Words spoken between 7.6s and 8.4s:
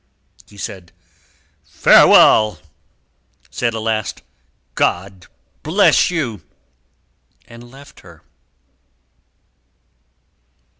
left her.